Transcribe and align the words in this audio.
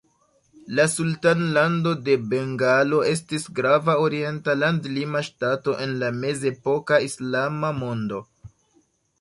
La 0.77 0.85
Sultanlando 0.91 1.91
de 2.07 2.15
Bengalo 2.31 3.01
estis 3.11 3.45
grava 3.61 3.95
orienta 4.07 4.57
landlima 4.63 5.21
ŝtato 5.31 5.79
en 5.87 5.97
la 6.05 6.11
mezepoka 6.25 7.01
Islama 7.11 7.71
mondo. 7.85 8.25